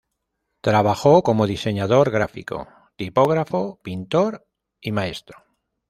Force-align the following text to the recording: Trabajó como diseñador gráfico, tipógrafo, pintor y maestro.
Trabajó 0.61 1.21
como 1.21 1.45
diseñador 1.45 2.09
gráfico, 2.09 2.67
tipógrafo, 2.95 3.79
pintor 3.83 4.47
y 4.81 4.91
maestro. 4.93 5.43